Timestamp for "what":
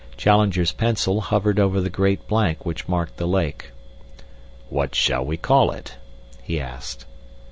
4.67-4.95